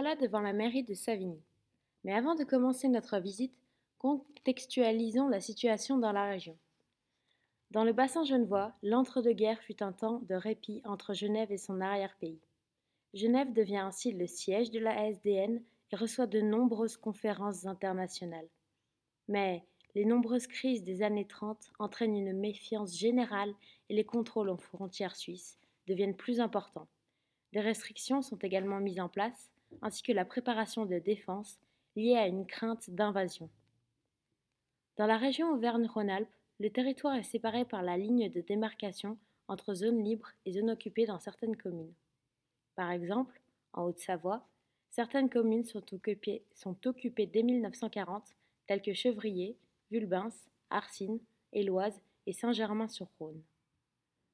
[0.00, 1.42] Voilà devant la mairie de Savigny.
[2.04, 3.52] Mais avant de commencer notre visite,
[3.98, 6.56] contextualisons la situation dans la région.
[7.70, 12.40] Dans le bassin genevois, l'entre-deux-guerres fut un temps de répit entre Genève et son arrière-pays.
[13.12, 18.48] Genève devient ainsi le siège de la SDN et reçoit de nombreuses conférences internationales.
[19.28, 23.52] Mais les nombreuses crises des années 30 entraînent une méfiance générale
[23.90, 26.88] et les contrôles aux frontières suisses deviennent plus importants.
[27.52, 29.50] Des restrictions sont également mises en place,
[29.82, 31.58] ainsi que la préparation de défense
[31.96, 33.50] liée à une crainte d'invasion.
[34.96, 39.16] Dans la région Auvergne-Rhône-Alpes, le territoire est séparé par la ligne de démarcation
[39.48, 41.94] entre zones libres et zones occupées dans certaines communes.
[42.76, 43.40] Par exemple,
[43.72, 44.46] en Haute-Savoie,
[44.90, 48.34] certaines communes sont occupées, dès 1940,
[48.66, 49.56] telles que Chevrier,
[49.90, 50.28] Vulbins,
[50.68, 51.20] Arcines,
[51.52, 53.42] Éloise et Saint-Germain-sur-Rhône.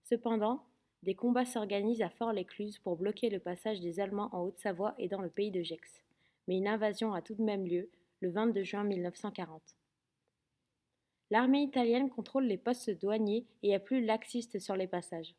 [0.02, 0.64] Cependant,
[1.06, 5.22] des combats s'organisent à Fort-l'Écluse pour bloquer le passage des Allemands en Haute-Savoie et dans
[5.22, 6.02] le pays de Gex,
[6.48, 7.88] mais une invasion a tout de même lieu
[8.20, 9.62] le 22 juin 1940.
[11.30, 15.36] L'armée italienne contrôle les postes douaniers et est plus laxiste sur les passages.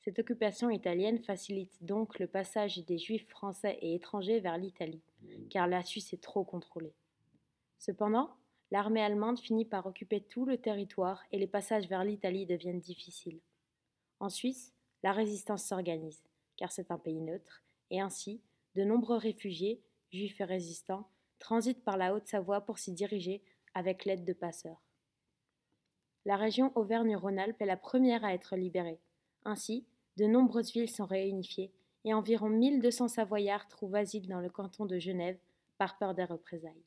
[0.00, 5.02] Cette occupation italienne facilite donc le passage des juifs français et étrangers vers l'Italie,
[5.48, 6.94] car la Suisse est trop contrôlée.
[7.78, 8.36] Cependant,
[8.70, 13.40] l'armée allemande finit par occuper tout le territoire et les passages vers l'Italie deviennent difficiles.
[14.20, 16.22] En Suisse, la résistance s'organise,
[16.56, 18.40] car c'est un pays neutre, et ainsi,
[18.74, 19.80] de nombreux réfugiés,
[20.12, 23.42] juifs et résistants, transitent par la Haute-Savoie pour s'y diriger
[23.74, 24.82] avec l'aide de passeurs.
[26.26, 29.00] La région Auvergne-Rhône-Alpes est la première à être libérée.
[29.44, 31.72] Ainsi, de nombreuses villes sont réunifiées
[32.04, 35.38] et environ 1200 Savoyards trouvent asile dans le canton de Genève
[35.78, 36.84] par peur des représailles.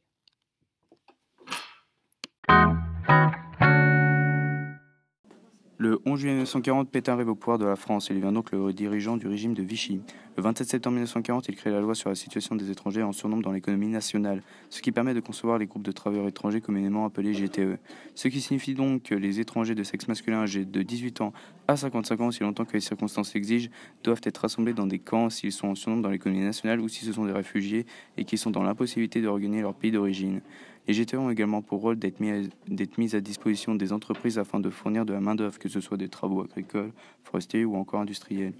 [5.84, 8.08] Le 11 juillet 1940, Pétain arrive au pouvoir de la France.
[8.10, 10.00] Il devient donc le dirigeant du régime de Vichy.
[10.38, 13.44] Le 27 septembre 1940, il crée la loi sur la situation des étrangers en surnombre
[13.44, 17.34] dans l'économie nationale, ce qui permet de concevoir les groupes de travailleurs étrangers communément appelés
[17.34, 17.80] GTE.
[18.16, 21.34] Ce qui signifie donc que les étrangers de sexe masculin âgés de 18 ans
[21.68, 23.70] à 55 ans, si longtemps que les circonstances exigent,
[24.06, 27.04] doivent être rassemblés dans des camps s'ils sont en surnombre dans l'économie nationale ou si
[27.04, 30.40] ce sont des réfugiés et qui sont dans l'impossibilité de regagner leur pays d'origine.
[30.88, 35.06] Les GTE ont également pour rôle d'être mis, à disposition des entreprises afin de fournir
[35.06, 36.92] de la main-d'œuvre, que ce soit des travaux agricoles,
[37.24, 38.54] forestiers ou encore industriels.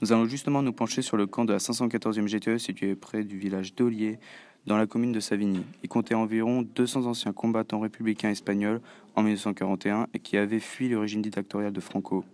[0.00, 3.36] Nous allons justement nous pencher sur le camp de la 514e GTE situé près du
[3.36, 4.18] village d'Olier,
[4.66, 5.62] dans la commune de Savigny.
[5.82, 8.80] Il comptait environ 200 anciens combattants républicains espagnols
[9.16, 12.24] en 1941 et qui avaient fui le régime dictatorial de Franco.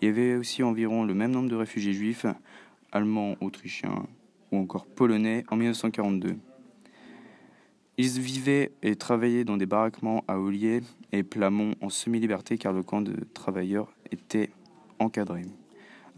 [0.00, 2.26] Il y avait aussi environ le même nombre de réfugiés juifs,
[2.92, 4.06] allemands, autrichiens
[4.52, 6.36] ou encore polonais en 1942.
[7.98, 12.82] Ils vivaient et travaillaient dans des baraquements à Ollier et Plamont en semi-liberté car le
[12.82, 14.50] camp de travailleurs était
[14.98, 15.46] encadré.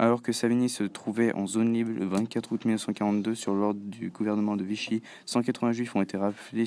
[0.00, 4.10] Alors que Savigny se trouvait en zone libre le 24 août 1942 sur l'ordre du
[4.10, 6.64] gouvernement de Vichy, 180 juifs ont été raflés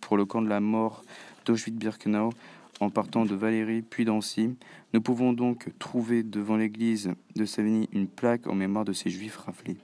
[0.00, 1.02] pour le camp de la mort
[1.44, 2.30] d'Auschwitz-Birkenau
[2.78, 4.54] en partant de Valérie puis d'Ancy.
[4.94, 9.38] Nous pouvons donc trouver devant l'église de Savigny une plaque en mémoire de ces juifs
[9.38, 9.76] raflés.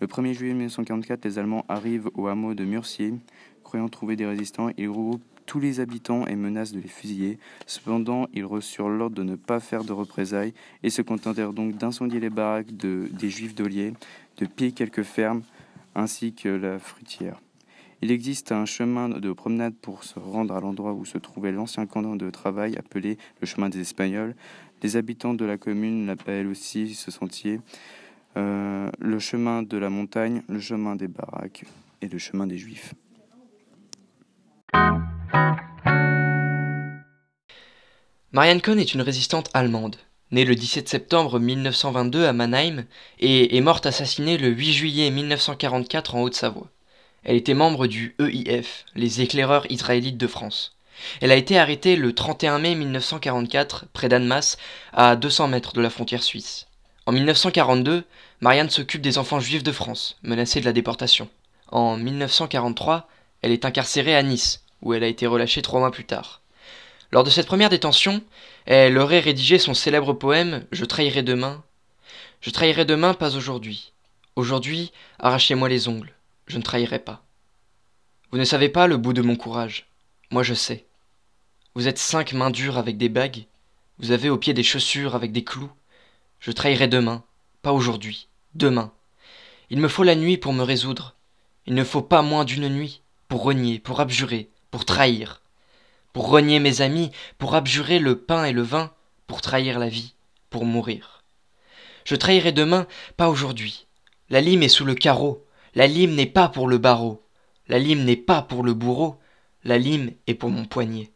[0.00, 3.12] Le 1er juillet 1944, les Allemands arrivent au hameau de Murcier.
[3.70, 7.38] Croyant trouver des résistants, ils regroupent tous les habitants et menacent de les fusiller.
[7.68, 12.18] Cependant, ils reçurent l'ordre de ne pas faire de représailles et se contentèrent donc d'incendier
[12.18, 13.94] les baraques des Juifs d'Olier,
[14.38, 15.42] de piller quelques fermes
[15.94, 17.40] ainsi que la fruitière.
[18.02, 21.86] Il existe un chemin de promenade pour se rendre à l'endroit où se trouvait l'ancien
[21.86, 24.34] camp de travail appelé le chemin des Espagnols.
[24.82, 27.60] Les habitants de la commune l'appellent aussi ce sentier.
[28.36, 31.66] Euh, le chemin de la montagne, le chemin des baraques
[32.02, 32.96] et le chemin des juifs.
[38.40, 39.96] Marianne Cohn est une résistante allemande,
[40.30, 42.86] née le 17 septembre 1922 à Mannheim
[43.18, 46.70] et est morte assassinée le 8 juillet 1944 en Haute-Savoie.
[47.22, 50.74] Elle était membre du EIF, les éclaireurs israélites de France.
[51.20, 54.56] Elle a été arrêtée le 31 mai 1944 près d'Annemasse,
[54.94, 56.66] à 200 mètres de la frontière suisse.
[57.04, 58.04] En 1942,
[58.40, 61.28] Marianne s'occupe des enfants juifs de France, menacés de la déportation.
[61.70, 63.06] En 1943,
[63.42, 66.39] elle est incarcérée à Nice, où elle a été relâchée trois mois plus tard.
[67.12, 68.22] Lors de cette première détention,
[68.66, 71.62] elle aurait rédigé son célèbre poème Je trahirai demain.
[72.40, 73.92] Je trahirai demain, pas aujourd'hui.
[74.36, 76.12] Aujourd'hui, arrachez-moi les ongles,
[76.46, 77.22] je ne trahirai pas.
[78.30, 79.88] Vous ne savez pas le bout de mon courage.
[80.30, 80.84] Moi je sais.
[81.74, 83.44] Vous êtes cinq mains dures avec des bagues.
[83.98, 85.70] Vous avez au pied des chaussures avec des clous.
[86.38, 87.24] Je trahirai demain,
[87.60, 88.92] pas aujourd'hui, demain.
[89.68, 91.16] Il me faut la nuit pour me résoudre.
[91.66, 95.39] Il ne faut pas moins d'une nuit pour renier, pour abjurer, pour trahir.
[96.12, 98.92] Pour renier mes amis, pour abjurer le pain et le vin,
[99.26, 100.14] pour trahir la vie,
[100.50, 101.22] pour mourir.
[102.04, 102.86] Je trahirai demain,
[103.16, 103.86] pas aujourd'hui.
[104.28, 107.24] La lime est sous le carreau, La lime n'est pas pour le barreau.
[107.68, 109.20] La lime n'est pas pour le bourreau.
[109.62, 111.12] La lime est pour mon poignet.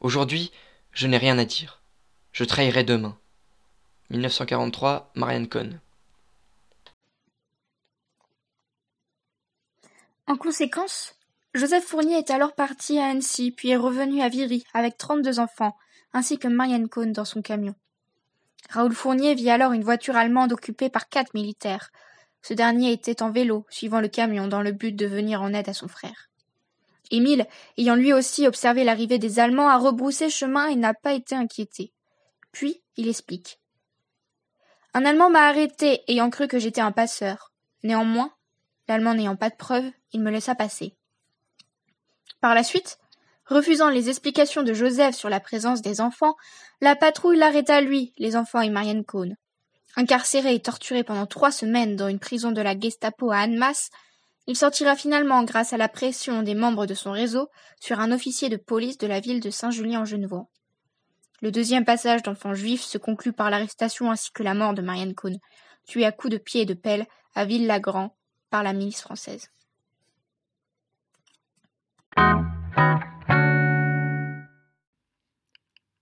[0.00, 0.52] Aujourd'hui,
[0.92, 1.82] je n'ai rien à dire.
[2.32, 3.18] Je trahirai demain.
[4.10, 5.80] 1943, Marianne Cohn.
[10.26, 11.14] En conséquence,
[11.52, 15.76] Joseph Fournier est alors parti à Annecy, puis est revenu à Viry avec trente-deux enfants,
[16.12, 17.74] ainsi que Marianne Cohn dans son camion.
[18.68, 21.90] Raoul Fournier vit alors une voiture allemande occupée par quatre militaires.
[22.42, 25.68] Ce dernier était en vélo, suivant le camion, dans le but de venir en aide
[25.68, 26.30] à son frère.
[27.10, 31.34] Émile, ayant lui aussi observé l'arrivée des Allemands, a rebroussé chemin et n'a pas été
[31.34, 31.92] inquiété.
[32.52, 33.58] Puis, il explique.
[34.94, 37.52] Un Allemand m'a arrêté, ayant cru que j'étais un passeur.
[37.82, 38.32] Néanmoins,
[38.86, 40.94] l'Allemand n'ayant pas de preuves, il me laissa passer.
[42.40, 42.98] Par la suite,
[43.46, 46.36] refusant les explications de Joseph sur la présence des enfants,
[46.80, 49.36] la patrouille l'arrêta lui, les enfants et Marianne Cohn.
[49.96, 53.90] Incarcéré et torturé pendant trois semaines dans une prison de la Gestapo à Annemasse,
[54.46, 57.48] il sortira finalement grâce à la pression des membres de son réseau
[57.80, 60.48] sur un officier de police de la ville de Saint-Julien-en-Genevois.
[61.42, 65.14] Le deuxième passage d'enfants juifs se conclut par l'arrestation ainsi que la mort de Marianne
[65.14, 65.38] Cohn,
[65.86, 68.16] tuée à coups de pied et de pelle à Ville-Lagrand
[68.50, 69.50] par la milice française.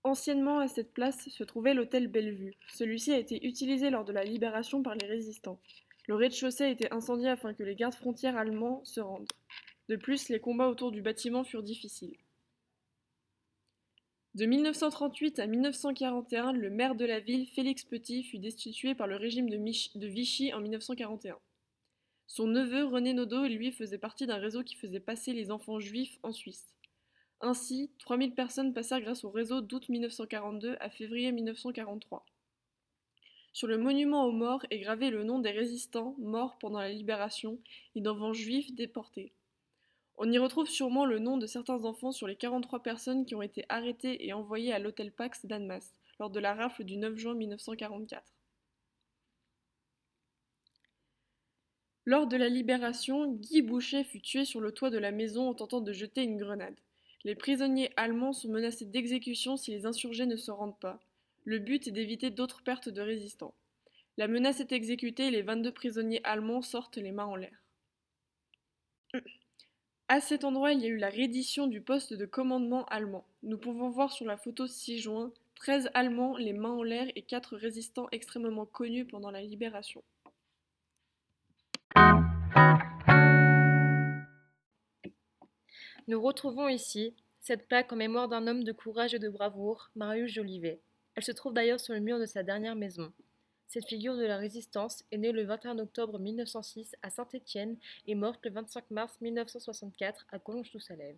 [0.03, 2.55] Anciennement à cette place se trouvait l'hôtel Bellevue.
[2.73, 5.59] Celui-ci a été utilisé lors de la libération par les résistants.
[6.07, 9.27] Le rez-de-chaussée a été incendié afin que les gardes frontières allemands se rendent.
[9.87, 12.17] De plus, les combats autour du bâtiment furent difficiles.
[14.35, 19.15] De 1938 à 1941, le maire de la ville, Félix Petit, fut destitué par le
[19.15, 21.37] régime de, Vichy en 1941.
[22.29, 26.19] Son neveu, René Nodo, lui, faisait partie d'un réseau qui faisait passer les enfants juifs
[26.21, 26.75] en Suisse.
[27.41, 32.23] Ainsi, 3000 personnes passèrent grâce au réseau d'août 1942 à février 1943.
[33.51, 37.57] Sur le monument aux morts est gravé le nom des résistants morts pendant la libération
[37.95, 39.33] et d'enfants juifs déportés.
[40.19, 43.41] On y retrouve sûrement le nom de certains enfants sur les 43 personnes qui ont
[43.41, 47.33] été arrêtées et envoyées à l'hôtel Pax d'Annemasse lors de la rafle du 9 juin
[47.33, 48.21] 1944.
[52.09, 55.53] Lors de la libération, Guy Boucher fut tué sur le toit de la maison en
[55.53, 56.73] tentant de jeter une grenade.
[57.23, 60.99] Les prisonniers allemands sont menacés d'exécution si les insurgés ne se rendent pas.
[61.45, 63.53] Le but est d'éviter d'autres pertes de résistants.
[64.17, 67.61] La menace est exécutée et les 22 prisonniers allemands sortent les mains en l'air.
[70.07, 73.27] À cet endroit, il y a eu la reddition du poste de commandement allemand.
[73.43, 77.21] Nous pouvons voir sur la photo 6 juin 13 Allemands les mains en l'air et
[77.21, 80.03] 4 résistants extrêmement connus pendant la libération.
[86.09, 90.33] Nous retrouvons ici cette plaque en mémoire d'un homme de courage et de bravoure, Marius
[90.33, 90.81] Jolivet.
[91.13, 93.13] Elle se trouve d'ailleurs sur le mur de sa dernière maison.
[93.67, 97.77] Cette figure de la résistance est née le 21 octobre 1906 à Saint-Étienne
[98.07, 101.15] et morte le 25 mars 1964 à Collonges-sous-Salève.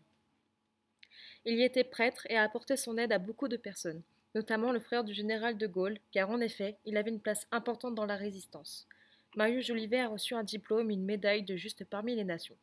[1.46, 4.04] Il y était prêtre et a apporté son aide à beaucoup de personnes,
[4.36, 7.96] notamment le frère du général de Gaulle, car en effet, il avait une place importante
[7.96, 8.90] dans la résistance.
[9.38, 12.58] Marius Jolivet a reçu un diplôme et une médaille de juste parmi les nations.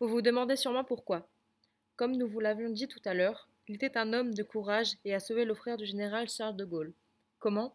[0.00, 1.28] Vous vous demandez sûrement pourquoi.
[1.96, 5.12] Comme nous vous l'avions dit tout à l'heure, il était un homme de courage et
[5.12, 6.94] a sauvé le frère du général Charles de Gaulle.
[7.40, 7.74] Comment?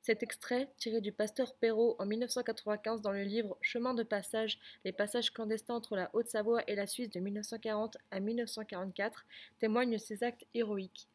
[0.00, 4.92] Cet extrait, tiré du pasteur Perrault en 1995 dans le livre Chemin de passage, les
[4.92, 9.24] passages clandestins entre la Haute-Savoie et la Suisse de 1940 à 1944,
[9.58, 11.08] témoigne de ces actes héroïques.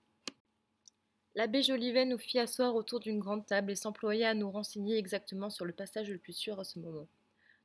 [1.36, 5.50] L'abbé Jolivet nous fit asseoir autour d'une grande table et s'employa à nous renseigner exactement
[5.50, 7.08] sur le passage le plus sûr à ce moment.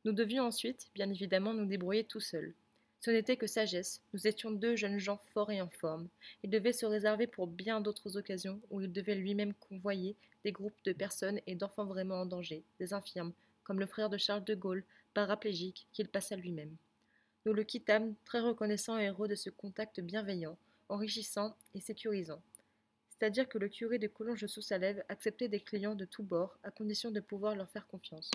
[0.05, 2.55] Nous devions ensuite, bien évidemment, nous débrouiller tout seuls.
[3.05, 6.09] Ce n'était que sagesse, nous étions deux jeunes gens forts et en forme.
[6.43, 10.83] Il devait se réserver pour bien d'autres occasions où il devait lui-même convoyer des groupes
[10.87, 14.55] de personnes et d'enfants vraiment en danger, des infirmes, comme le frère de Charles de
[14.55, 16.75] Gaulle, paraplégique, qu'il passa lui-même.
[17.45, 20.57] Nous le quittâmes, très reconnaissant et heureux de ce contact bienveillant,
[20.89, 22.41] enrichissant et sécurisant.
[23.11, 26.71] C'est-à-dire que le curé de Collonges sous Salève acceptait des clients de tous bords, à
[26.71, 28.31] condition de pouvoir leur faire confiance.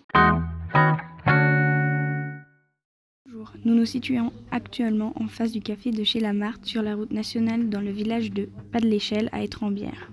[3.65, 7.69] Nous nous situons actuellement en face du café de chez Lamarthe sur la route nationale
[7.69, 10.11] dans le village de Pas de l'Échelle à Étrembières.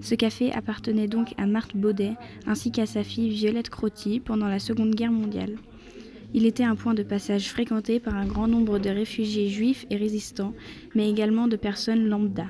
[0.00, 2.14] Ce café appartenait donc à Marthe Baudet
[2.46, 5.56] ainsi qu'à sa fille Violette Crotty pendant la Seconde Guerre mondiale.
[6.34, 9.96] Il était un point de passage fréquenté par un grand nombre de réfugiés juifs et
[9.96, 10.54] résistants,
[10.94, 12.46] mais également de personnes lambda.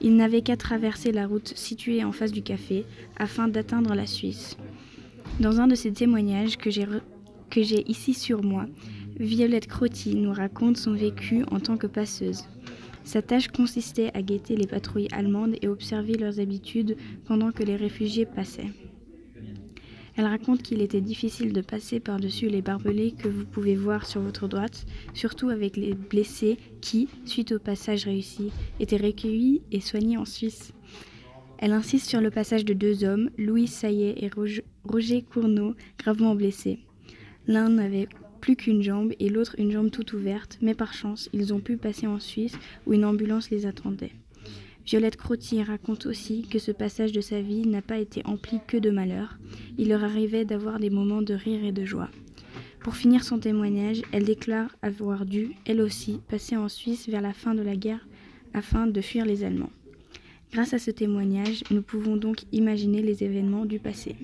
[0.00, 2.84] Ils n'avaient qu'à traverser la route située en face du café
[3.16, 4.56] afin d'atteindre la Suisse.
[5.40, 8.66] Dans un de ces témoignages que j'ai ici sur moi,
[9.18, 12.44] Violette Crotty nous raconte son vécu en tant que passeuse.
[13.04, 17.76] Sa tâche consistait à guetter les patrouilles allemandes et observer leurs habitudes pendant que les
[17.76, 18.70] réfugiés passaient.
[20.14, 24.20] Elle raconte qu'il était difficile de passer par-dessus les barbelés que vous pouvez voir sur
[24.20, 30.18] votre droite, surtout avec les blessés qui, suite au passage réussi, étaient recueillis et soignés
[30.18, 30.72] en Suisse.
[31.58, 34.30] Elle insiste sur le passage de deux hommes, Louis Saillet et
[34.84, 36.80] Roger Cournot, gravement blessés.
[37.46, 38.08] L'un n'avait
[38.42, 41.78] plus qu'une jambe et l'autre une jambe toute ouverte, mais par chance, ils ont pu
[41.78, 44.12] passer en Suisse où une ambulance les attendait.
[44.84, 48.76] Violette Crottier raconte aussi que ce passage de sa vie n'a pas été empli que
[48.76, 49.38] de malheur.
[49.78, 52.10] Il leur arrivait d'avoir des moments de rire et de joie.
[52.80, 57.32] Pour finir son témoignage, elle déclare avoir dû, elle aussi, passer en Suisse vers la
[57.32, 58.08] fin de la guerre
[58.54, 59.70] afin de fuir les Allemands.
[60.52, 64.16] Grâce à ce témoignage, nous pouvons donc imaginer les événements du passé.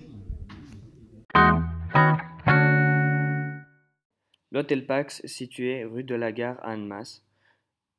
[4.50, 7.22] L'hôtel Pax, situé rue de la Gare à Annemasse,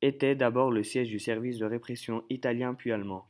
[0.02, 3.26] était d'abord le siège du service de répression italien puis allemand.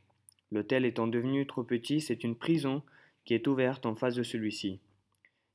[0.51, 2.83] L'hôtel étant devenu trop petit, c'est une prison
[3.25, 4.81] qui est ouverte en face de celui-ci.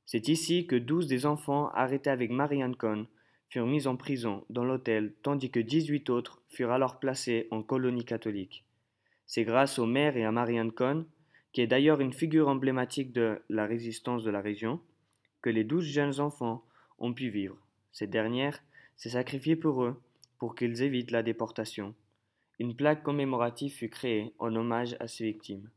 [0.04, 3.06] C'est ici que douze des enfants arrêtés avec Marianne Cohn
[3.48, 8.04] furent mis en prison dans l'hôtel, tandis que dix-huit autres furent alors placés en colonie
[8.04, 8.64] catholique.
[9.26, 11.04] C'est grâce au maire et à Marianne Cohn,
[11.52, 14.80] qui est d'ailleurs une figure emblématique de la résistance de la région,
[15.42, 16.65] que les douze jeunes enfants
[16.98, 17.56] ont pu vivre.
[17.92, 18.62] Cette dernière
[18.96, 20.00] s'est sacrifiée pour eux
[20.38, 21.94] pour qu'ils évitent la déportation.
[22.58, 25.68] Une plaque commémorative fut créée en hommage à ces victimes.